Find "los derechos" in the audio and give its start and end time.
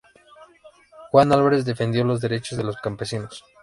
2.03-2.57